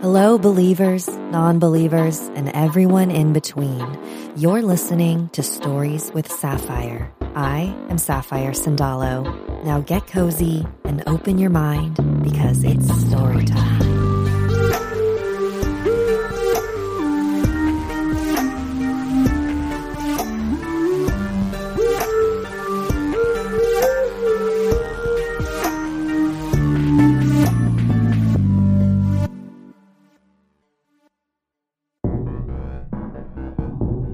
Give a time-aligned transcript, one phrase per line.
[0.00, 3.86] Hello, believers, non believers, and everyone in between.
[4.34, 7.12] You're listening to Stories with Sapphire.
[7.34, 9.62] I am Sapphire Sandalo.
[9.62, 13.89] Now get cozy and open your mind because it's story time.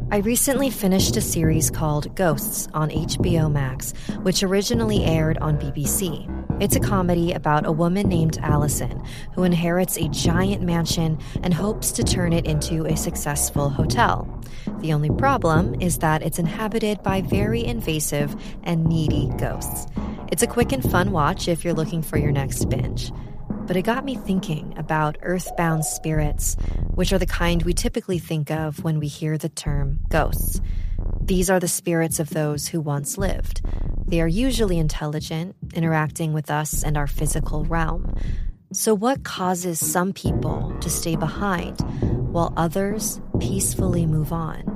[0.09, 6.33] I recently finished a series called Ghosts on HBO Max, which originally aired on BBC.
[6.63, 9.03] It's a comedy about a woman named Allison
[9.35, 14.29] who inherits a giant mansion and hopes to turn it into a successful hotel.
[14.79, 19.89] The only problem is that it's inhabited by very invasive and needy ghosts.
[20.31, 23.11] It's a quick and fun watch if you're looking for your next binge
[23.67, 26.56] but it got me thinking about earthbound spirits,
[26.95, 30.61] which are the kind we typically think of when we hear the term ghosts.
[31.20, 33.62] These are the spirits of those who once lived.
[34.06, 38.14] They are usually intelligent, interacting with us and our physical realm.
[38.73, 41.80] So, what causes some people to stay behind
[42.33, 44.73] while others peacefully move on?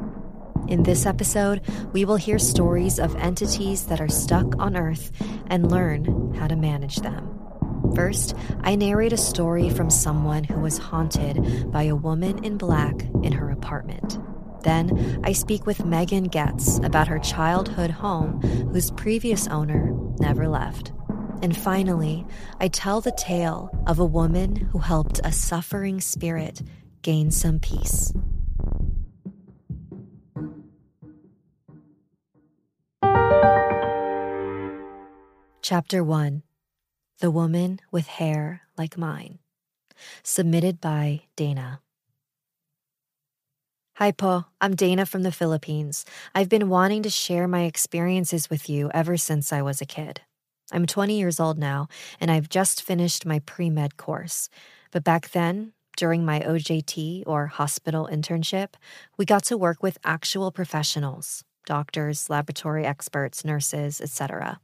[0.69, 5.11] In this episode, we will hear stories of entities that are stuck on Earth
[5.49, 7.40] and learn how to manage them.
[7.95, 13.03] First, I narrate a story from someone who was haunted by a woman in black
[13.23, 14.19] in her apartment.
[14.63, 18.41] Then, I speak with Megan Getz about her childhood home,
[18.73, 20.93] whose previous owner never left.
[21.43, 22.27] And finally,
[22.59, 26.63] I tell the tale of a woman who helped a suffering spirit
[27.03, 28.13] gain some peace.
[35.63, 36.43] Chapter 1
[37.21, 39.41] the Woman with Hair Like Mine.
[40.23, 41.83] Submitted by Dana.
[43.97, 44.47] Hi, Po.
[44.59, 46.07] I'm Dana from the Philippines.
[46.35, 50.23] I've been wanting to share my experiences with you ever since I was a kid.
[50.73, 51.89] I'm 20 years old now,
[52.19, 54.49] and I've just finished my pre med course.
[54.91, 58.77] But back then, during my OJT or hospital internship,
[59.19, 64.59] we got to work with actual professionals doctors, laboratory experts, nurses, etc.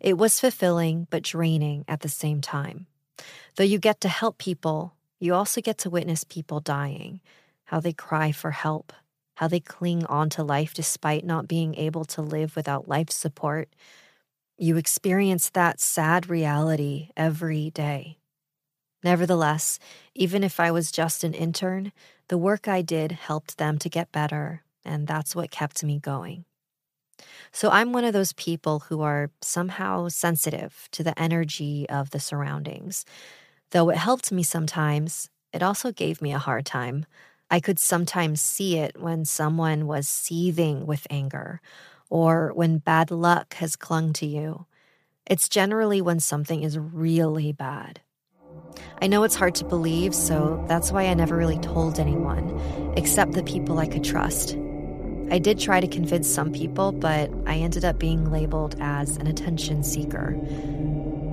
[0.00, 2.86] It was fulfilling but draining at the same time.
[3.56, 7.20] Though you get to help people, you also get to witness people dying,
[7.64, 8.92] how they cry for help,
[9.36, 13.68] how they cling on to life despite not being able to live without life support.
[14.58, 18.18] You experience that sad reality every day.
[19.02, 19.78] Nevertheless,
[20.14, 21.92] even if I was just an intern,
[22.28, 26.44] the work I did helped them to get better, and that's what kept me going.
[27.52, 32.20] So I'm one of those people who are somehow sensitive to the energy of the
[32.20, 33.04] surroundings.
[33.70, 37.06] Though it helped me sometimes, it also gave me a hard time.
[37.50, 41.60] I could sometimes see it when someone was seething with anger
[42.10, 44.66] or when bad luck has clung to you.
[45.26, 48.00] It's generally when something is really bad.
[49.00, 53.32] I know it's hard to believe, so that's why I never really told anyone, except
[53.32, 54.56] the people I could trust.
[55.30, 59.26] I did try to convince some people, but I ended up being labeled as an
[59.26, 60.38] attention seeker.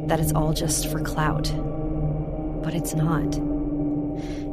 [0.08, 1.52] That it's all just for clout.
[2.64, 3.36] But it's not.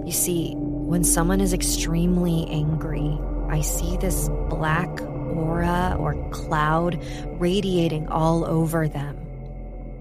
[0.07, 7.03] You see, when someone is extremely angry, I see this black aura or cloud
[7.39, 9.17] radiating all over them.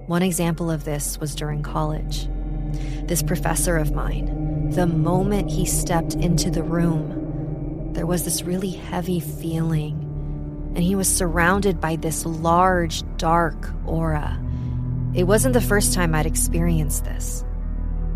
[0.07, 2.27] One example of this was during college.
[3.07, 7.16] This professor of mine, the moment he stepped into the room,
[7.97, 9.95] there was this really heavy feeling,
[10.75, 14.39] and he was surrounded by this large, dark aura.
[15.15, 17.43] It wasn't the first time I'd experienced this.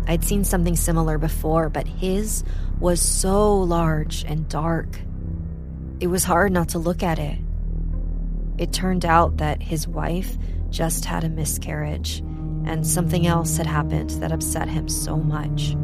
[0.06, 2.44] I'd seen something similar before, but his
[2.78, 5.00] was so large and dark.
[5.98, 7.40] It was hard not to look at it.
[8.58, 10.38] It turned out that his wife
[10.70, 12.20] just had a miscarriage,
[12.64, 15.74] and something else had happened that upset him so much.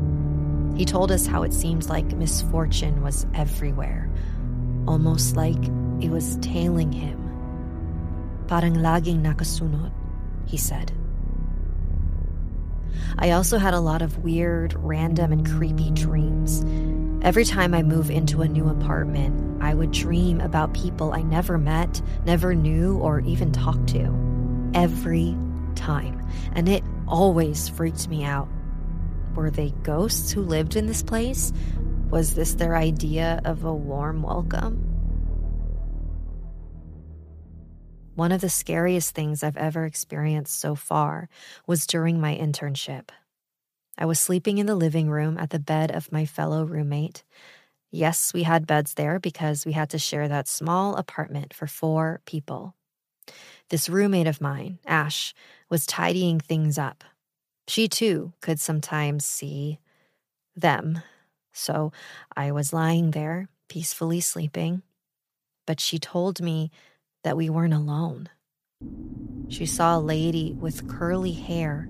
[0.78, 4.08] He told us how it seemed like misfortune was everywhere,
[4.86, 5.58] almost like
[6.00, 7.18] it was tailing him.
[8.46, 9.90] Parang laging nakasunod,
[10.46, 10.92] he said.
[13.18, 16.64] I also had a lot of weird, random, and creepy dreams.
[17.24, 21.58] Every time I move into a new apartment, I would dream about people I never
[21.58, 24.14] met, never knew, or even talked to.
[24.74, 25.36] Every
[25.74, 26.24] time.
[26.52, 28.48] And it always freaked me out.
[29.38, 31.52] Were they ghosts who lived in this place?
[32.10, 34.82] Was this their idea of a warm welcome?
[38.16, 41.28] One of the scariest things I've ever experienced so far
[41.68, 43.10] was during my internship.
[43.96, 47.22] I was sleeping in the living room at the bed of my fellow roommate.
[47.92, 52.22] Yes, we had beds there because we had to share that small apartment for four
[52.26, 52.74] people.
[53.70, 55.32] This roommate of mine, Ash,
[55.70, 57.04] was tidying things up.
[57.68, 59.78] She too could sometimes see
[60.56, 61.02] them.
[61.52, 61.92] So
[62.34, 64.82] I was lying there, peacefully sleeping.
[65.66, 66.70] But she told me
[67.24, 68.30] that we weren't alone.
[69.50, 71.88] She saw a lady with curly hair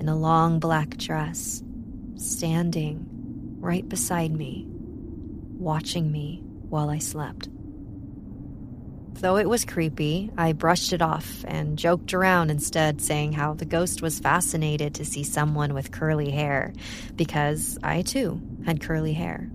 [0.00, 1.62] in a long black dress
[2.16, 3.06] standing
[3.60, 4.66] right beside me,
[5.58, 7.50] watching me while I slept.
[9.20, 13.64] Though it was creepy, I brushed it off and joked around instead, saying how the
[13.64, 16.72] ghost was fascinated to see someone with curly hair,
[17.16, 19.50] because I too had curly hair.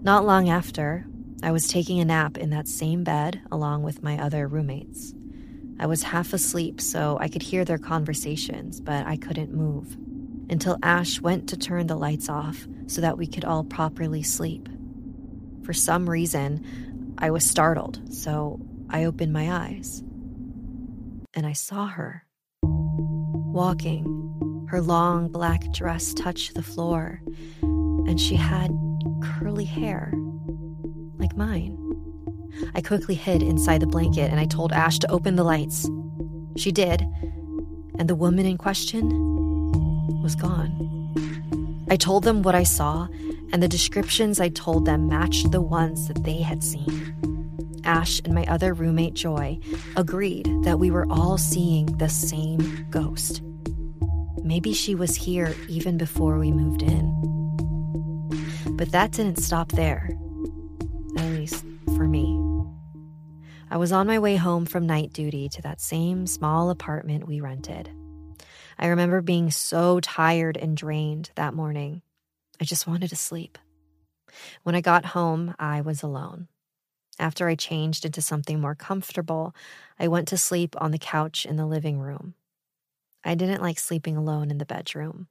[0.00, 1.04] Not long after,
[1.42, 5.12] I was taking a nap in that same bed along with my other roommates.
[5.78, 9.98] I was half asleep, so I could hear their conversations, but I couldn't move
[10.48, 14.68] until Ash went to turn the lights off so that we could all properly sleep.
[15.62, 16.64] For some reason,
[17.18, 18.60] I was startled, so
[18.90, 20.02] I opened my eyes.
[21.34, 22.24] And I saw her
[22.62, 24.22] walking.
[24.68, 27.22] Her long black dress touched the floor,
[27.62, 28.70] and she had
[29.22, 30.12] curly hair
[31.18, 31.78] like mine.
[32.74, 35.88] I quickly hid inside the blanket and I told Ash to open the lights.
[36.56, 37.02] She did,
[37.98, 39.08] and the woman in question
[40.22, 40.72] was gone.
[41.88, 43.08] I told them what I saw,
[43.52, 47.14] and the descriptions I told them matched the ones that they had seen.
[47.84, 49.60] Ash and my other roommate, Joy,
[49.96, 53.42] agreed that we were all seeing the same ghost.
[54.42, 57.12] Maybe she was here even before we moved in.
[58.76, 60.10] But that didn't stop there
[61.16, 61.64] at least
[61.96, 62.42] for me.
[63.70, 67.40] I was on my way home from night duty to that same small apartment we
[67.40, 67.90] rented.
[68.78, 72.02] I remember being so tired and drained that morning.
[72.60, 73.58] I just wanted to sleep.
[74.62, 76.48] When I got home, I was alone.
[77.18, 79.54] After I changed into something more comfortable,
[79.98, 82.34] I went to sleep on the couch in the living room.
[83.24, 85.28] I didn't like sleeping alone in the bedroom.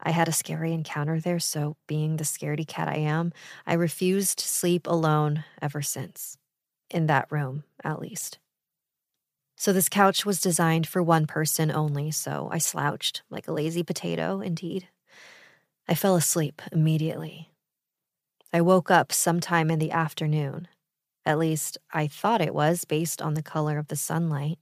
[0.00, 3.32] I had a scary encounter there, so being the scaredy cat I am,
[3.66, 6.36] I refused to sleep alone ever since.
[6.90, 8.38] In that room, at least.
[9.56, 13.84] So this couch was designed for one person only, so I slouched like a lazy
[13.84, 14.88] potato, indeed.
[15.88, 17.50] I fell asleep immediately.
[18.52, 20.68] I woke up sometime in the afternoon.
[21.24, 24.58] At least, I thought it was based on the color of the sunlight.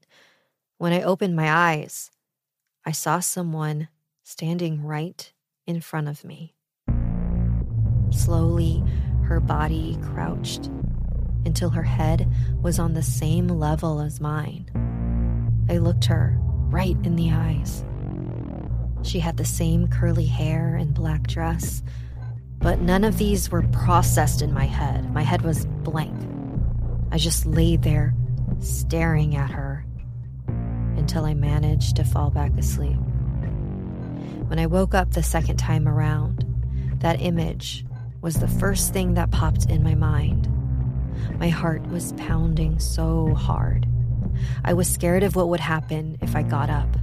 [0.78, 2.11] When I opened my eyes,
[2.87, 3.88] I saw someone
[4.22, 5.32] standing right
[5.67, 6.55] in front of me.
[8.11, 8.82] Slowly,
[9.25, 10.66] her body crouched
[11.44, 12.31] until her head
[12.62, 14.70] was on the same level as mine.
[15.69, 17.84] I looked her right in the eyes.
[19.02, 21.82] She had the same curly hair and black dress,
[22.58, 25.12] but none of these were processed in my head.
[25.12, 26.16] My head was blank.
[27.11, 28.14] I just lay there
[28.61, 29.85] staring at her
[30.97, 32.99] until I managed to fall back asleep.
[34.47, 36.45] When I woke up the second time around,
[36.99, 37.85] that image
[38.21, 40.49] was the first thing that popped in my mind.
[41.38, 43.87] My heart was pounding so hard.
[44.64, 46.97] I was scared of what would happen if I got up.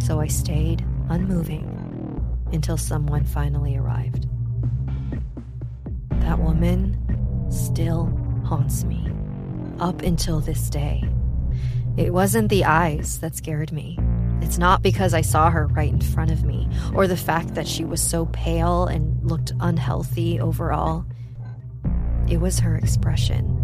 [0.00, 1.68] So I stayed unmoving
[2.52, 4.26] until someone finally arrived.
[6.10, 6.98] That woman
[7.50, 8.06] still
[8.44, 9.10] haunts me
[9.78, 11.04] up until this day.
[11.96, 13.98] It wasn't the eyes that scared me.
[14.40, 17.68] It's not because I saw her right in front of me, or the fact that
[17.68, 21.04] she was so pale and looked unhealthy overall.
[22.28, 23.58] It was her expression.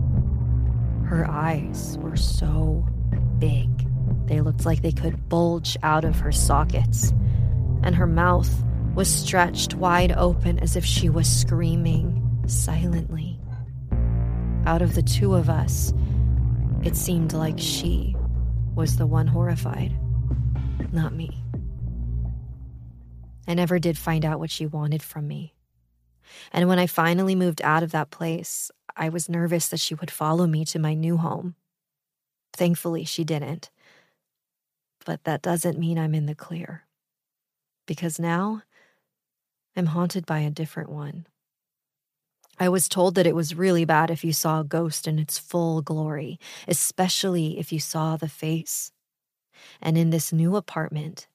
[1.06, 2.86] Her eyes were so
[3.38, 3.68] big,
[4.26, 7.12] they looked like they could bulge out of her sockets,
[7.82, 8.50] and her mouth
[8.94, 13.38] was stretched wide open as if she was screaming silently.
[14.66, 15.92] Out of the two of us,
[16.82, 18.16] it seemed like she
[18.74, 19.92] was the one horrified
[20.92, 21.42] not me.
[23.46, 25.54] I never did find out what she wanted from me.
[26.52, 30.10] And when I finally moved out of that place, I was nervous that she would
[30.10, 31.54] follow me to my new home.
[32.52, 33.70] Thankfully, she didn't.
[35.06, 36.84] But that doesn't mean I'm in the clear.
[37.88, 38.62] Because now
[39.74, 41.26] I'm haunted by a different one.
[42.60, 45.38] I was told that it was really bad if you saw a ghost in its
[45.38, 48.92] full glory, especially if you saw the face.
[49.80, 51.28] And in this new apartment,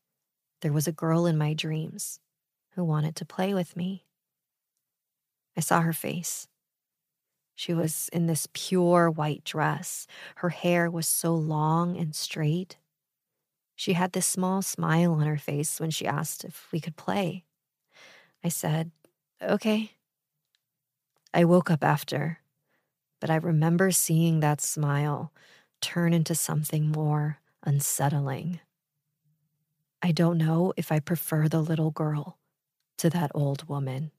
[0.61, 2.19] there was a girl in my dreams
[2.75, 4.05] who wanted to play with me.
[5.57, 6.47] I saw her face.
[7.55, 10.07] She was in this pure white dress.
[10.37, 12.77] Her hair was so long and straight.
[13.75, 17.43] She had this small smile on her face when she asked if we could play.
[18.43, 18.91] I said,
[19.41, 19.91] okay.
[21.33, 22.39] I woke up after,
[23.19, 25.31] but I remember seeing that smile
[25.81, 28.59] turn into something more unsettling.
[30.01, 32.37] I don't know if I prefer the little girl
[32.97, 34.11] to that old woman.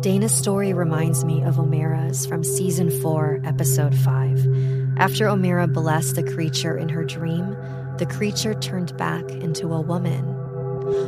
[0.00, 4.98] Dana's story reminds me of Omera's from season 4, episode 5.
[4.98, 7.56] After Omera blessed the creature in her dream,
[7.96, 10.22] the creature turned back into a woman.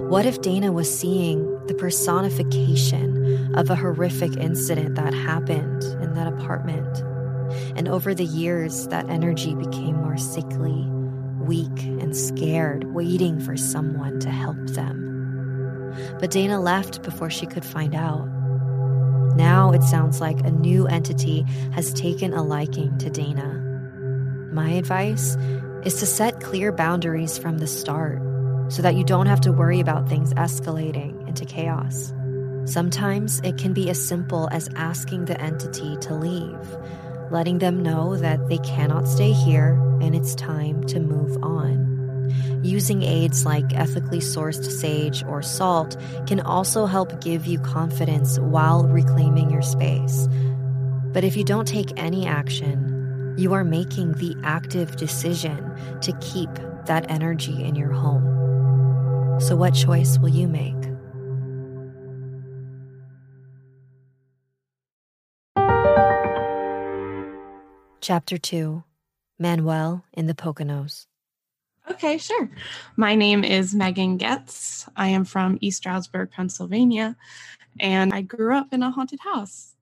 [0.08, 6.26] What if Dana was seeing the personification of a horrific incident that happened in that
[6.26, 6.98] apartment?
[7.76, 10.86] And over the years, that energy became more sickly,
[11.38, 15.94] weak, and scared, waiting for someone to help them.
[16.18, 18.28] But Dana left before she could find out.
[19.36, 21.42] Now it sounds like a new entity
[21.72, 23.64] has taken a liking to Dana.
[24.52, 25.36] My advice
[25.84, 28.20] is to set clear boundaries from the start
[28.68, 32.12] so that you don't have to worry about things escalating into chaos.
[32.64, 36.76] Sometimes it can be as simple as asking the entity to leave,
[37.30, 41.97] letting them know that they cannot stay here and it's time to move on.
[42.62, 48.84] Using aids like ethically sourced sage or salt can also help give you confidence while
[48.84, 50.28] reclaiming your space.
[51.12, 56.50] But if you don't take any action, you are making the active decision to keep
[56.86, 59.40] that energy in your home.
[59.40, 60.74] So, what choice will you make?
[68.00, 68.84] Chapter 2
[69.38, 71.07] Manuel in the Poconos.
[71.90, 72.50] Okay, sure.
[72.96, 74.86] My name is Megan Getz.
[74.96, 77.16] I am from East Stroudsburg, Pennsylvania,
[77.80, 79.74] and I grew up in a haunted house.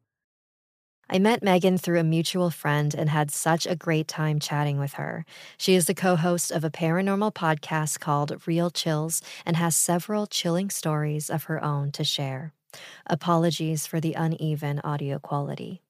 [1.10, 4.94] I met Megan through a mutual friend and had such a great time chatting with
[4.94, 5.24] her.
[5.56, 10.26] She is the co host of a paranormal podcast called Real Chills and has several
[10.26, 12.52] chilling stories of her own to share.
[13.06, 15.82] Apologies for the uneven audio quality.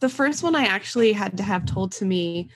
[0.00, 2.48] The first one I actually had to have told to me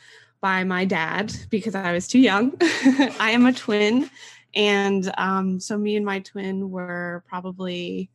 [0.42, 2.52] by my dad because I was too young.
[2.60, 4.10] I am a twin.
[4.54, 8.10] And um, so me and my twin were probably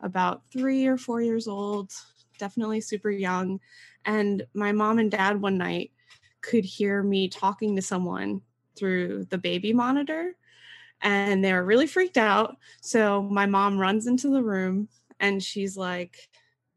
[0.00, 1.92] about three or four years old,
[2.38, 3.60] definitely super young.
[4.04, 5.92] And my mom and dad one night
[6.42, 8.42] could hear me talking to someone
[8.76, 10.34] through the baby monitor.
[11.02, 12.56] And they were really freaked out.
[12.80, 14.88] So my mom runs into the room
[15.20, 16.28] and she's like,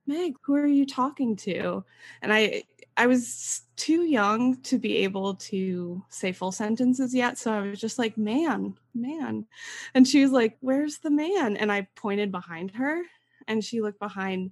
[0.05, 1.83] Meg, who are you talking to?
[2.21, 2.63] And I
[2.95, 7.37] I was too young to be able to say full sentences yet.
[7.37, 9.47] So I was just like, man, man.
[9.95, 11.57] And she was like, where's the man?
[11.57, 13.01] And I pointed behind her
[13.47, 14.51] and she looked behind.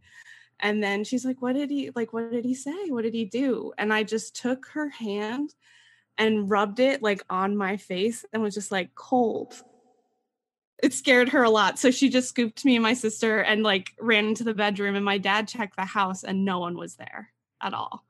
[0.59, 2.13] And then she's like, what did he like?
[2.13, 2.89] What did he say?
[2.89, 3.73] What did he do?
[3.77, 5.53] And I just took her hand
[6.17, 9.53] and rubbed it like on my face and was just like cold.
[10.81, 11.77] It scared her a lot.
[11.77, 14.95] So she just scooped me and my sister and like ran into the bedroom.
[14.95, 17.29] And my dad checked the house and no one was there
[17.61, 18.03] at all.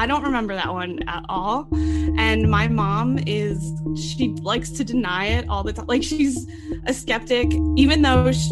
[0.00, 1.68] I don't remember that one at all.
[2.16, 5.86] And my mom is, she likes to deny it all the time.
[5.88, 6.46] Like she's
[6.86, 8.50] a skeptic, even though she,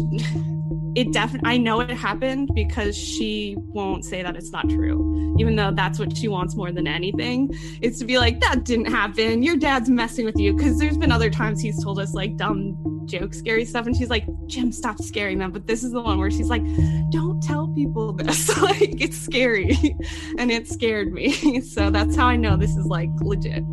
[0.95, 5.55] it definitely, I know it happened because she won't say that it's not true, even
[5.55, 7.49] though that's what she wants more than anything.
[7.81, 9.41] It's to be like, that didn't happen.
[9.41, 10.55] Your dad's messing with you.
[10.55, 12.77] Cause there's been other times he's told us like dumb
[13.09, 13.85] joke scary stuff.
[13.85, 15.51] And she's like jim stop scaring them.
[15.51, 16.63] But this is the one where she's like
[17.11, 18.49] don't tell people this.
[18.59, 19.77] Like it's scary.
[20.37, 21.61] And it scared me.
[21.69, 23.63] So that's how i know this is like legit.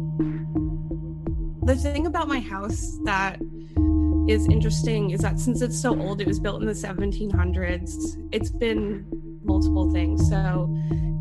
[1.67, 3.41] The thing about my house that
[4.29, 8.51] is interesting is that since it's so old it was built in the 1700s it's
[8.51, 9.07] been
[9.47, 10.29] multiple things.
[10.29, 10.69] So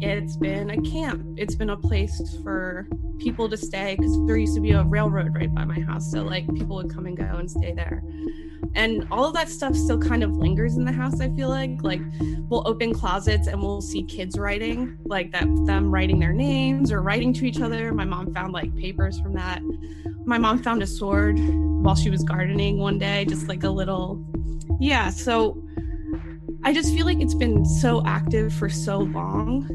[0.01, 1.23] it's been a camp.
[1.37, 5.33] It's been a place for people to stay because there used to be a railroad
[5.33, 8.03] right by my house so like people would come and go and stay there.
[8.75, 11.81] And all of that stuff still kind of lingers in the house i feel like.
[11.81, 12.01] Like
[12.49, 17.01] we'll open closets and we'll see kids writing like that them writing their names or
[17.01, 17.93] writing to each other.
[17.93, 19.61] My mom found like papers from that.
[20.25, 21.39] My mom found a sword
[21.85, 24.25] while she was gardening one day just like a little
[24.79, 25.64] yeah so
[26.65, 29.69] I just feel like it's been so active for so long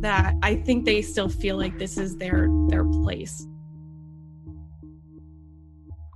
[0.00, 3.46] that I think they still feel like this is their their place.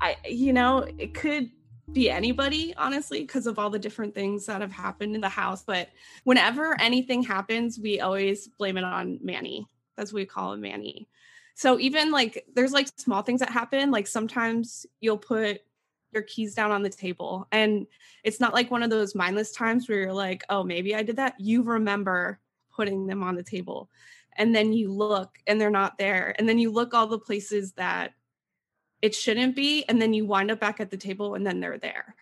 [0.00, 1.52] I you know, it could
[1.92, 5.62] be anybody honestly because of all the different things that have happened in the house,
[5.64, 5.90] but
[6.25, 9.64] whenever anything happens, we always blame it on Manny.
[9.97, 11.09] That's what we call him Manny.
[11.54, 15.61] So even like there's like small things that happen, like sometimes you'll put
[16.13, 17.87] your keys down on the table and
[18.25, 21.17] it's not like one of those mindless times where you're like, "Oh, maybe I did
[21.17, 22.41] that." You remember
[22.77, 23.89] putting them on the table.
[24.37, 26.35] And then you look and they're not there.
[26.39, 28.13] And then you look all the places that
[29.01, 29.85] it shouldn't be.
[29.89, 32.15] And then you wind up back at the table and then they're there.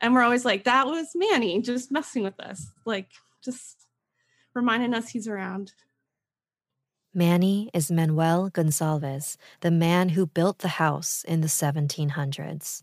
[0.00, 3.08] And we're always like, that was Manny just messing with us, like
[3.44, 3.86] just
[4.54, 5.72] reminding us he's around.
[7.14, 12.82] Manny is Manuel Gonsalves, the man who built the house in the 1700s.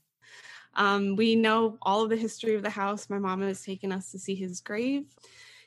[0.76, 3.10] Um, we know all of the history of the house.
[3.10, 5.06] My mom has taken us to see his grave.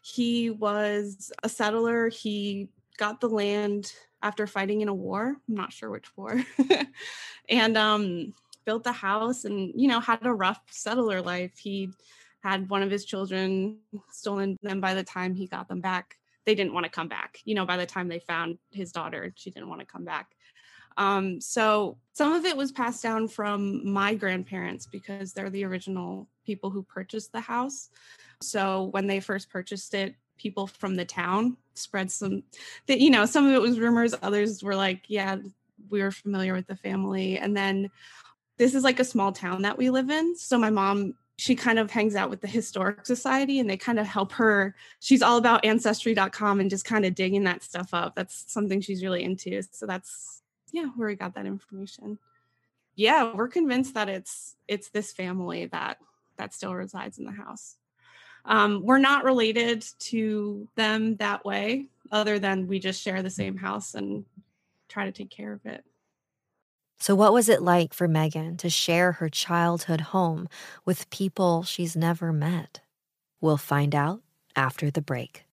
[0.01, 2.09] He was a settler.
[2.09, 3.93] He got the land
[4.23, 5.37] after fighting in a war.
[5.47, 6.43] I'm not sure which war.
[7.51, 8.33] and um,
[8.65, 11.59] built the house and, you know, had a rough settler life.
[11.59, 11.91] He
[12.43, 13.79] had one of his children
[14.11, 14.59] stolen.
[14.65, 17.39] And by the time he got them back, they didn't want to come back.
[17.45, 20.35] You know, by the time they found his daughter, she didn't want to come back.
[20.97, 26.29] Um, so some of it was passed down from my grandparents because they're the original
[26.47, 27.91] people who purchased the house.
[28.41, 32.43] So when they first purchased it, people from the town spread some
[32.87, 35.37] that you know, some of it was rumors, others were like, yeah,
[35.91, 37.39] we were familiar with the family.
[37.39, 37.91] And then
[38.57, 40.37] this is like a small town that we live in.
[40.37, 43.99] So my mom she kind of hangs out with the historic society and they kind
[43.99, 44.75] of help her.
[45.01, 48.15] She's all about ancestry.com and just kind of digging that stuff up.
[48.15, 49.63] That's something she's really into.
[49.63, 52.19] So that's yeah where we got that information.
[52.95, 55.99] Yeah we're convinced that it's it's this family that
[56.37, 57.77] that still resides in the house.
[58.45, 63.57] Um, we're not related to them that way, other than we just share the same
[63.57, 64.25] house and
[64.89, 65.85] try to take care of it.
[67.07, 70.49] So, what was it like for Megan to share her childhood home
[70.87, 72.81] with people she's never met?
[73.43, 74.23] We'll find out
[74.57, 75.44] after the break.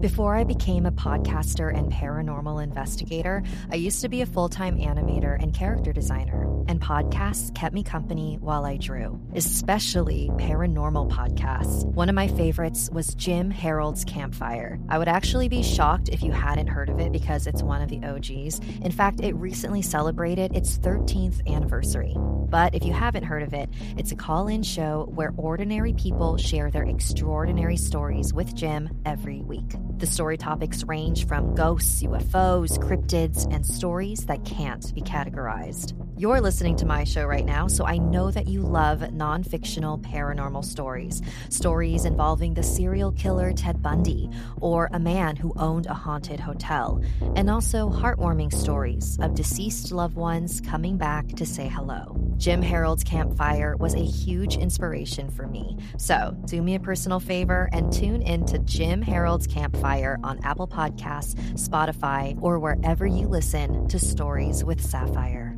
[0.00, 4.78] Before I became a podcaster and paranormal investigator, I used to be a full time
[4.78, 11.84] animator and character designer, and podcasts kept me company while I drew, especially paranormal podcasts.
[11.84, 14.78] One of my favorites was Jim Harold's Campfire.
[14.88, 17.88] I would actually be shocked if you hadn't heard of it because it's one of
[17.88, 18.60] the OGs.
[18.82, 22.14] In fact, it recently celebrated its 13th anniversary.
[22.50, 26.36] But if you haven't heard of it, it's a call in show where ordinary people
[26.36, 29.76] share their extraordinary stories with Jim every week.
[29.98, 35.94] The story topics range from ghosts, UFOs, cryptids, and stories that can't be categorized.
[36.16, 39.98] You're listening to my show right now, so I know that you love non fictional
[39.98, 41.22] paranormal stories.
[41.48, 44.30] Stories involving the serial killer Ted Bundy
[44.60, 47.00] or a man who owned a haunted hotel,
[47.36, 52.16] and also heartwarming stories of deceased loved ones coming back to say hello.
[52.38, 55.76] Jim Harold's Campfire was a huge inspiration for me.
[55.96, 60.68] So do me a personal favor and tune in to Jim Harold's Campfire on Apple
[60.68, 65.57] Podcasts, Spotify, or wherever you listen to Stories with Sapphire.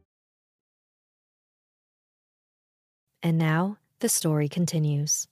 [3.23, 5.27] And now the story continues.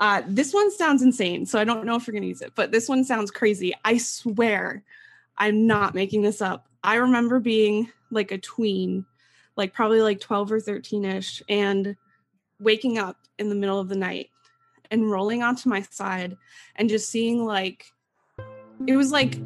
[0.00, 2.52] Uh, this one sounds insane, so I don't know if we're going to use it,
[2.54, 3.74] but this one sounds crazy.
[3.84, 4.84] I swear
[5.36, 6.68] I'm not making this up.
[6.84, 9.04] I remember being like a tween,
[9.56, 11.96] like probably like 12 or 13 ish, and
[12.60, 14.30] waking up in the middle of the night
[14.90, 16.36] and rolling onto my side
[16.76, 17.92] and just seeing like,
[18.86, 19.36] it was like,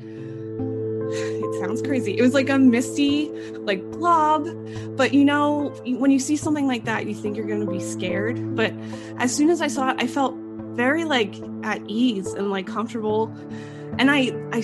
[1.13, 2.17] it sounds crazy.
[2.17, 4.49] It was like a misty, like blob.
[4.97, 7.81] But you know, when you see something like that, you think you're going to be
[7.81, 8.57] scared.
[8.57, 8.73] But
[9.19, 10.35] as soon as I saw it, I felt
[10.75, 13.35] very like at ease and like comfortable.
[13.99, 14.61] And I, I, I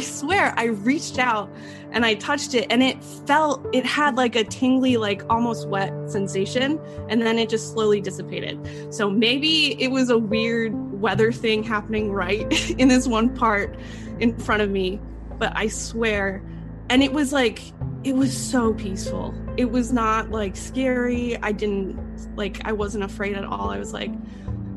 [0.00, 1.50] swear, I reached out
[1.92, 5.92] and I touched it, and it felt, it had like a tingly, like almost wet
[6.10, 8.92] sensation, and then it just slowly dissipated.
[8.92, 13.76] So maybe it was a weird weather thing happening right in this one part
[14.18, 14.98] in front of me
[15.38, 16.42] but I swear,
[16.90, 17.60] and it was like,
[18.04, 19.34] it was so peaceful.
[19.56, 21.36] It was not like scary.
[21.38, 21.98] I didn't
[22.36, 23.70] like, I wasn't afraid at all.
[23.70, 24.10] I was like,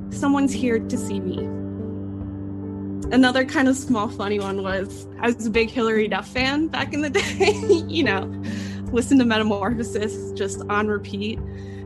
[0.10, 1.40] someone's here to see me.
[3.14, 6.94] Another kind of small funny one was I was a big Hilary Duff fan back
[6.94, 7.54] in the day,
[7.88, 8.24] you know,
[8.92, 11.40] listened to Metamorphosis just on repeat.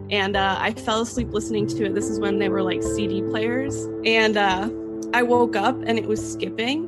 [0.10, 1.96] And uh, I fell asleep listening to it.
[1.96, 3.88] This is when they were like CD players.
[4.04, 4.70] And uh,
[5.14, 6.88] I woke up and it was skipping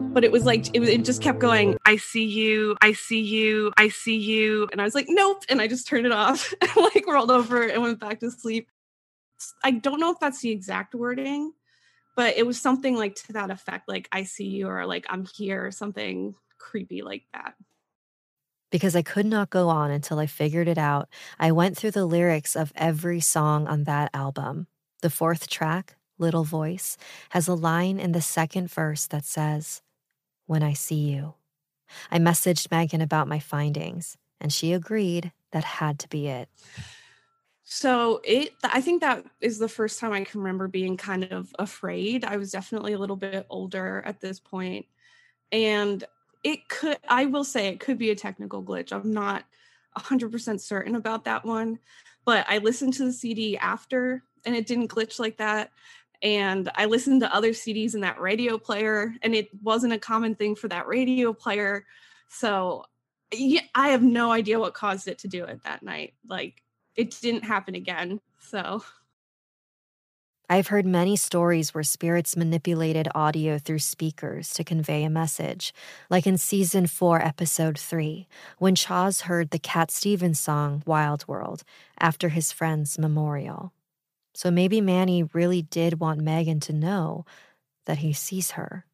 [0.00, 3.72] but it was like it, it, just kept going i see you i see you
[3.76, 4.68] i see you.
[4.72, 5.44] And i was like nope.
[5.48, 8.68] And i just turned it off and like rolled over and went back to sleep.
[9.62, 11.52] I don't know if that's the exact wording
[12.16, 15.24] but it was something like to that effect like i see you or like i'm
[15.24, 17.54] here or something creepy like that.
[18.70, 21.08] Because I could not go on until I figured it out,
[21.38, 24.66] I went through the lyrics of every song on that album.
[25.00, 26.98] The fourth track, Little Voice,
[27.30, 29.80] has a line in the second verse that says,
[30.48, 31.34] when I see you.
[32.10, 36.48] I messaged Megan about my findings, and she agreed that had to be it.
[37.70, 41.54] So it I think that is the first time I can remember being kind of
[41.58, 42.24] afraid.
[42.24, 44.86] I was definitely a little bit older at this point.
[45.52, 46.02] And
[46.42, 48.90] it could I will say it could be a technical glitch.
[48.90, 49.44] I'm not
[49.98, 51.78] 100% certain about that one,
[52.24, 55.70] but I listened to the CD after and it didn't glitch like that
[56.22, 60.34] and I listened to other CDs in that radio player, and it wasn't a common
[60.34, 61.84] thing for that radio player.
[62.28, 62.84] So
[63.32, 66.14] yeah, I have no idea what caused it to do it that night.
[66.26, 66.62] Like
[66.96, 68.20] it didn't happen again.
[68.40, 68.82] So
[70.50, 75.74] I've heard many stories where spirits manipulated audio through speakers to convey a message,
[76.08, 78.26] like in season 4, episode 3,
[78.56, 81.64] when Chaz heard the Cat Stevens song Wild World
[81.98, 83.74] after his friend's memorial.
[84.38, 87.24] So maybe Manny really did want Megan to know
[87.86, 88.86] that he sees her.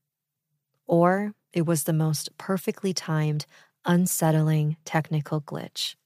[0.86, 3.44] Or it was the most perfectly timed,
[3.84, 5.96] unsettling technical glitch.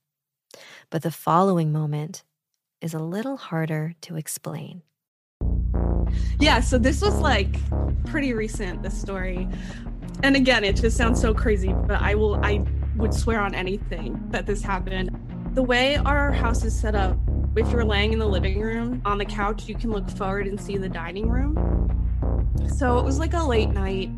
[0.91, 2.25] But the following moment
[2.81, 4.83] is a little harder to explain.
[6.41, 7.61] Yeah, so this was like
[8.07, 9.47] pretty recent, this story.
[10.25, 12.65] And again, it just sounds so crazy, but I will, I
[12.97, 15.17] would swear on anything that this happened.
[15.55, 17.17] The way our house is set up,
[17.57, 20.61] if you're laying in the living room on the couch, you can look forward and
[20.61, 21.57] see the dining room.
[22.77, 24.11] So it was like a late night.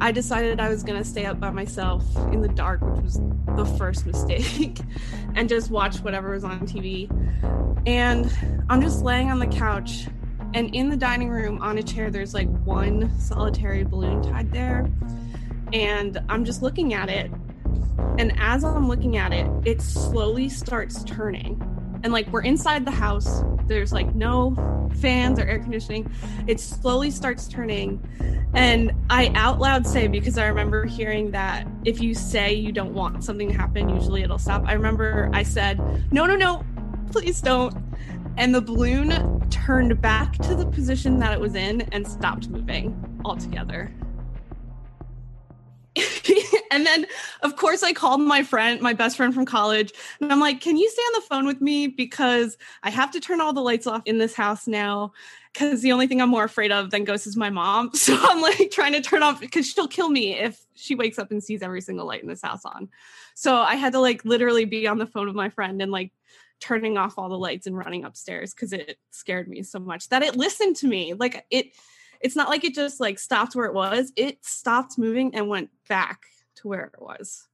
[0.00, 3.20] I decided I was going to stay up by myself in the dark, which was
[3.56, 4.80] the first mistake,
[5.34, 7.08] and just watch whatever was on TV.
[7.86, 8.32] And
[8.68, 10.06] I'm just laying on the couch,
[10.54, 14.90] and in the dining room on a chair, there's like one solitary balloon tied there.
[15.72, 17.30] And I'm just looking at it.
[18.18, 21.62] And as I'm looking at it, it slowly starts turning
[22.02, 23.42] and like we're inside the house.
[23.66, 24.56] There's like no
[24.96, 26.10] fans or air conditioning.
[26.46, 28.00] It slowly starts turning.
[28.54, 32.92] And i out loud say because i remember hearing that if you say you don't
[32.92, 34.64] want something to happen usually it'll stop.
[34.66, 35.78] I remember i said
[36.12, 36.64] no no no
[37.12, 37.74] please don't.
[38.36, 43.20] And the balloon turned back to the position that it was in and stopped moving
[43.24, 43.92] altogether
[46.70, 47.06] and then
[47.42, 50.76] of course I called my friend, my best friend from college, and I'm like, "Can
[50.76, 53.86] you stay on the phone with me because I have to turn all the lights
[53.86, 55.12] off in this house now
[55.52, 58.40] cuz the only thing I'm more afraid of than ghosts is my mom." So I'm
[58.40, 61.62] like trying to turn off cuz she'll kill me if she wakes up and sees
[61.62, 62.88] every single light in this house on.
[63.34, 66.12] So I had to like literally be on the phone with my friend and like
[66.60, 70.22] turning off all the lights and running upstairs cuz it scared me so much that
[70.22, 71.14] it listened to me.
[71.14, 71.72] Like it
[72.20, 74.12] it's not like it just like stopped where it was.
[74.16, 76.26] It stopped moving and went back
[76.60, 77.46] to where it was.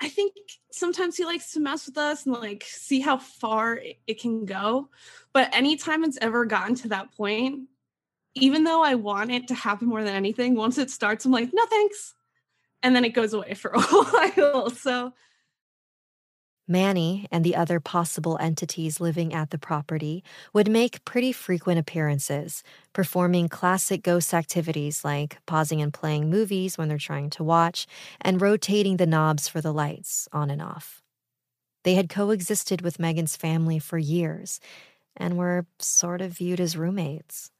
[0.00, 0.34] I think
[0.70, 4.90] sometimes he likes to mess with us and like see how far it can go.
[5.32, 7.68] But anytime it's ever gotten to that point,
[8.34, 11.50] even though I want it to happen more than anything, once it starts, I'm like,
[11.52, 12.14] no thanks.
[12.82, 14.70] And then it goes away for a while.
[14.70, 15.12] So
[16.68, 22.62] Manny and the other possible entities living at the property would make pretty frequent appearances,
[22.92, 27.86] performing classic ghost activities like pausing and playing movies when they're trying to watch
[28.20, 31.02] and rotating the knobs for the lights on and off.
[31.84, 34.60] They had coexisted with Megan's family for years
[35.16, 37.50] and were sort of viewed as roommates.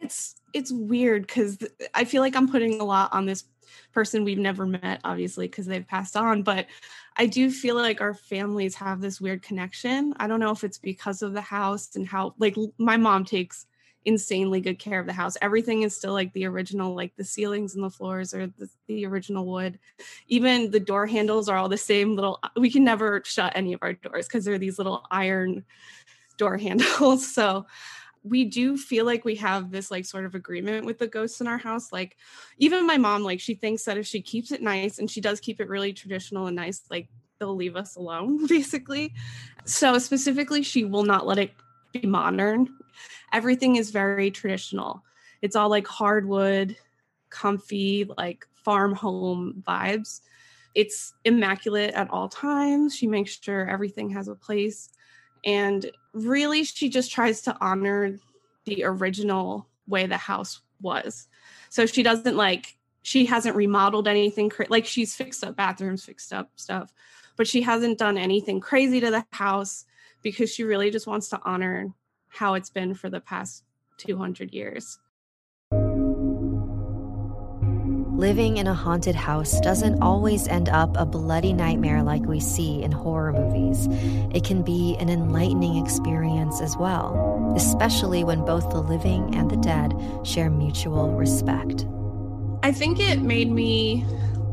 [0.00, 1.58] It's it's weird cuz
[1.94, 3.44] I feel like I'm putting a lot on this
[3.92, 6.66] person we've never met obviously because they've passed on but
[7.18, 10.14] I do feel like our families have this weird connection.
[10.18, 13.66] I don't know if it's because of the house and how, like, my mom takes
[14.04, 15.36] insanely good care of the house.
[15.42, 19.04] Everything is still like the original, like the ceilings and the floors are the, the,
[19.04, 19.78] original wood.
[20.28, 23.72] Even the door handles are all the same little, uh, we can never shut any
[23.72, 25.64] of our doors because they're these little iron
[26.38, 27.34] door handles.
[27.34, 27.66] So
[28.22, 31.46] we do feel like we have this like sort of agreement with the ghosts in
[31.46, 32.16] our house like
[32.58, 35.40] even my mom like she thinks that if she keeps it nice and she does
[35.40, 39.12] keep it really traditional and nice like they'll leave us alone basically
[39.64, 41.52] so specifically she will not let it
[41.92, 42.68] be modern
[43.32, 45.02] everything is very traditional.
[45.42, 46.76] It's all like hardwood,
[47.30, 50.20] comfy, like farm home vibes.
[50.74, 52.94] It's immaculate at all times.
[52.94, 54.90] She makes sure everything has a place.
[55.44, 58.18] And really, she just tries to honor
[58.64, 61.28] the original way the house was.
[61.70, 64.50] So she doesn't like, she hasn't remodeled anything.
[64.68, 66.92] Like she's fixed up bathrooms, fixed up stuff,
[67.36, 69.84] but she hasn't done anything crazy to the house
[70.22, 71.94] because she really just wants to honor
[72.28, 73.64] how it's been for the past
[73.98, 74.98] 200 years.
[78.18, 82.82] Living in a haunted house doesn't always end up a bloody nightmare like we see
[82.82, 83.86] in horror movies.
[84.34, 89.56] It can be an enlightening experience as well, especially when both the living and the
[89.58, 91.86] dead share mutual respect.
[92.64, 94.04] I think it made me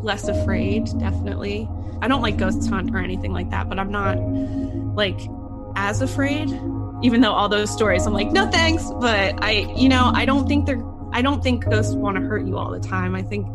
[0.03, 1.67] less afraid, definitely.
[2.03, 4.19] I don't like ghost hunt or anything like that, but I'm not
[4.95, 5.19] like
[5.75, 6.51] as afraid,
[7.01, 8.83] even though all those stories I'm like, no thanks.
[9.01, 12.45] But I, you know, I don't think they're I don't think ghosts want to hurt
[12.45, 13.15] you all the time.
[13.15, 13.47] I think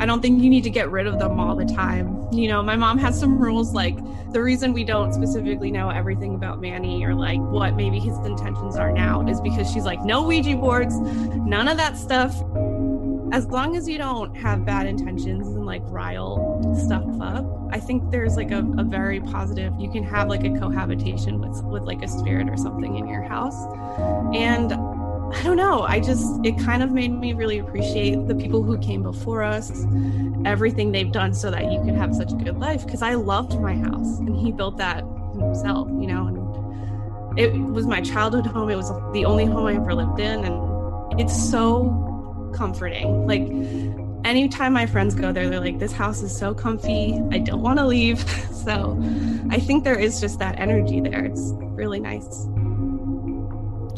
[0.00, 2.26] I don't think you need to get rid of them all the time.
[2.32, 3.98] You know, my mom has some rules like
[4.32, 8.76] the reason we don't specifically know everything about Manny or like what maybe his intentions
[8.76, 12.34] are now is because she's like, no Ouija boards, none of that stuff.
[13.32, 18.10] As long as you don't have bad intentions and like rile stuff up, I think
[18.10, 22.02] there's like a, a very positive, you can have like a cohabitation with, with like
[22.02, 23.66] a spirit or something in your house.
[24.34, 24.72] And
[25.32, 25.82] I don't know.
[25.82, 29.86] I just, it kind of made me really appreciate the people who came before us,
[30.44, 32.86] everything they've done so that you could have such a good life.
[32.86, 37.86] Cause I loved my house and he built that himself, you know, and it was
[37.86, 38.70] my childhood home.
[38.70, 40.44] It was the only home I ever lived in.
[40.44, 43.26] And it's so comforting.
[43.26, 43.42] Like,
[44.24, 47.20] anytime my friends go there, they're like, this house is so comfy.
[47.30, 48.18] I don't want to leave.
[48.52, 49.00] so
[49.50, 51.24] I think there is just that energy there.
[51.24, 52.48] It's really nice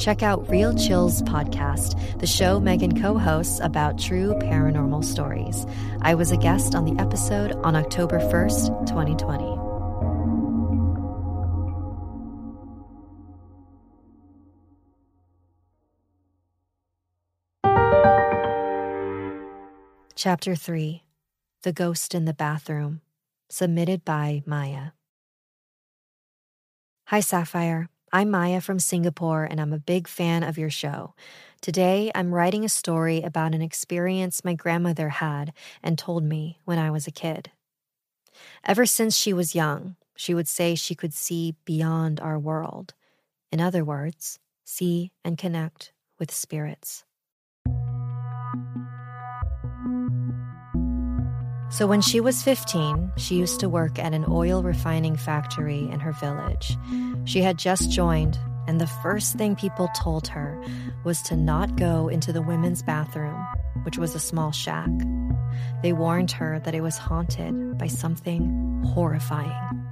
[0.03, 5.65] check out Real Chills podcast, the show Megan co hosts about true paranormal stories.
[6.01, 9.59] I was a guest on the episode on October 1st, 2020.
[20.17, 21.05] Chapter 3
[21.63, 23.03] The Ghost in the Bathroom,
[23.49, 24.91] submitted by Maya.
[27.07, 27.89] Hi, Sapphire.
[28.15, 31.15] I'm Maya from Singapore, and I'm a big fan of your show.
[31.63, 36.79] Today, I'm writing a story about an experience my grandmother had and told me when
[36.79, 37.53] I was a kid.
[38.65, 42.93] Ever since she was young, she would say she could see beyond our world.
[43.51, 47.05] In other words, see and connect with spirits.
[51.73, 56.01] So, when she was 15, she used to work at an oil refining factory in
[56.01, 56.77] her village.
[57.25, 60.63] She had just joined, and the first thing people told her
[61.03, 63.43] was to not go into the women's bathroom,
[63.85, 64.91] which was a small shack.
[65.83, 69.87] They warned her that it was haunted by something horrifying.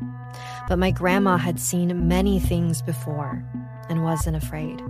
[0.68, 3.42] But my grandma had seen many things before
[3.88, 4.82] and wasn't afraid.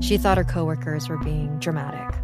[0.00, 2.18] She thought her coworkers were being dramatic.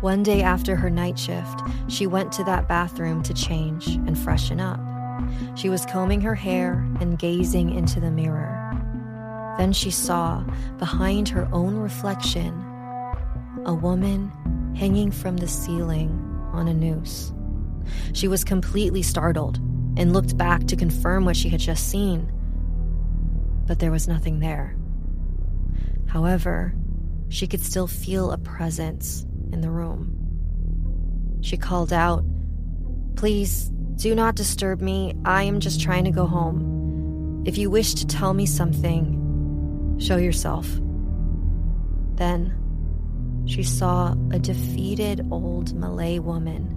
[0.00, 4.60] One day after her night shift, she went to that bathroom to change and freshen
[4.60, 4.78] up.
[5.56, 8.54] She was combing her hair and gazing into the mirror.
[9.58, 10.44] Then she saw,
[10.78, 12.54] behind her own reflection,
[13.66, 14.30] a woman
[14.76, 16.10] hanging from the ceiling
[16.52, 17.32] on a noose.
[18.12, 19.56] She was completely startled
[19.96, 22.30] and looked back to confirm what she had just seen.
[23.66, 24.76] But there was nothing there.
[26.06, 26.72] However,
[27.30, 31.38] she could still feel a presence in the room.
[31.40, 32.24] She called out,
[33.16, 35.14] Please do not disturb me.
[35.24, 37.42] I am just trying to go home.
[37.46, 40.68] If you wish to tell me something, show yourself.
[42.14, 42.54] Then
[43.46, 46.74] she saw a defeated old Malay woman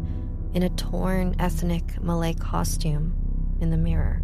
[0.53, 3.13] in a torn ethnic Malay costume
[3.59, 4.21] in the mirror.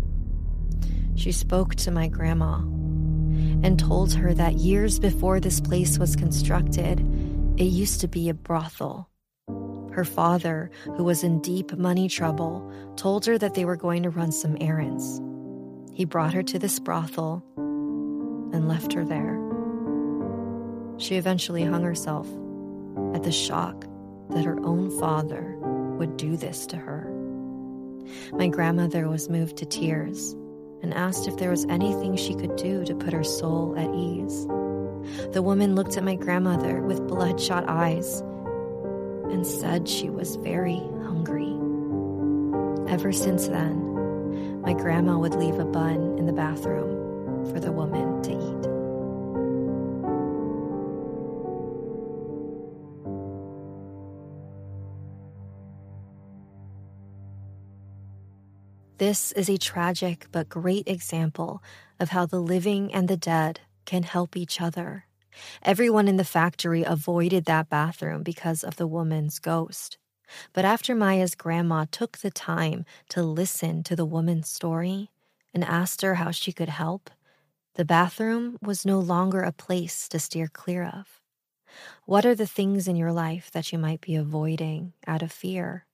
[1.16, 2.60] She spoke to my grandma
[3.64, 7.00] and told her that years before this place was constructed,
[7.58, 9.10] it used to be a brothel.
[9.92, 14.12] Her father, who was in deep money trouble, told her that they were going to
[14.12, 15.20] run some errands.
[15.92, 19.42] He brought her to this brothel and left her there.
[21.00, 22.28] She eventually hung herself
[23.16, 23.86] at the shock
[24.30, 25.58] that her own father
[25.98, 27.12] would do this to her.
[28.34, 30.34] My grandmother was moved to tears
[30.84, 34.48] and asked if there was anything she could do to put her soul at ease
[35.32, 38.22] the woman looked at my grandmother with bloodshot eyes
[39.32, 41.54] and said she was very hungry.
[42.92, 48.22] Ever since then, my grandma would leave a bun in the bathroom for the woman
[48.24, 48.78] to eat.
[58.98, 61.62] This is a tragic but great example
[62.00, 65.06] of how the living and the dead can help each other.
[65.64, 69.98] Everyone in the factory avoided that bathroom because of the woman's ghost.
[70.54, 75.10] But after Maya's grandma took the time to listen to the woman's story
[75.54, 77.10] and asked her how she could help,
[77.76, 81.22] the bathroom was no longer a place to steer clear of.
[82.06, 85.86] What are the things in your life that you might be avoiding out of fear?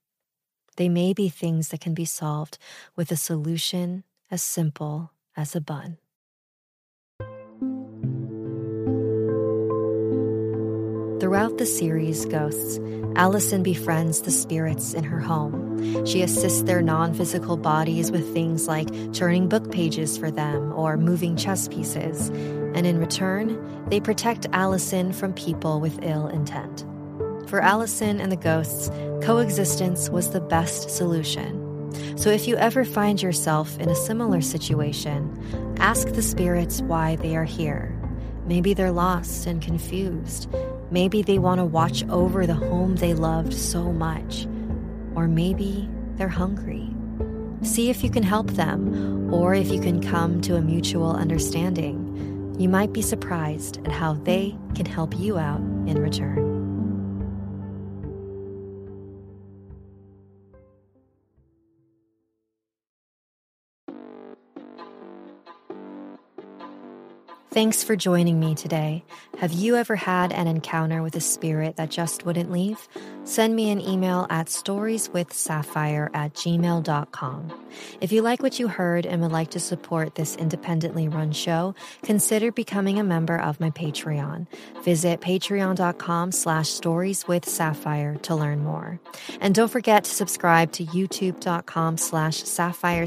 [0.78, 2.58] They may be things that can be solved
[2.96, 5.98] with a solution as simple as a bun.
[11.24, 12.82] Throughout the series Ghosts,
[13.16, 16.06] Allison befriends the spirits in her home.
[16.06, 20.98] She assists their non physical bodies with things like turning book pages for them or
[20.98, 22.28] moving chess pieces.
[22.28, 26.86] And in return, they protect Allison from people with ill intent.
[27.48, 28.90] For Allison and the ghosts,
[29.26, 32.18] coexistence was the best solution.
[32.18, 37.38] So if you ever find yourself in a similar situation, ask the spirits why they
[37.38, 37.98] are here.
[38.46, 40.54] Maybe they're lost and confused.
[40.94, 44.46] Maybe they want to watch over the home they loved so much.
[45.16, 46.88] Or maybe they're hungry.
[47.64, 52.56] See if you can help them, or if you can come to a mutual understanding.
[52.60, 56.53] You might be surprised at how they can help you out in return.
[67.54, 69.06] Thanks for joining me today.
[69.38, 72.88] Have you ever had an encounter with a spirit that just wouldn't leave?
[73.26, 77.60] Send me an email at storieswithsapphire at gmail.com.
[78.02, 81.74] If you like what you heard and would like to support this independently run show,
[82.04, 84.48] consider becoming a member of my Patreon.
[84.84, 89.00] Visit patreon.com slash storieswithsapphire to learn more.
[89.40, 93.04] And don't forget to subscribe to youtube.com slash sapphire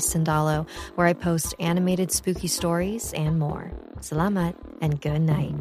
[0.94, 3.70] where I post animated spooky stories and more.
[4.00, 5.55] Salamat and good night.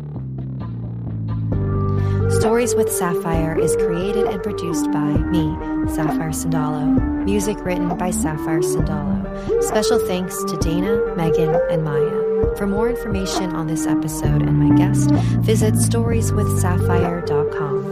[2.45, 5.57] Stories with Sapphire is created and produced by me,
[5.91, 7.25] Sapphire Sandalo.
[7.25, 9.63] Music written by Sapphire Sandalo.
[9.63, 12.53] Special thanks to Dana, Megan, and Maya.
[12.55, 15.09] For more information on this episode and my guest,
[15.41, 17.84] visit storieswithsapphire.com.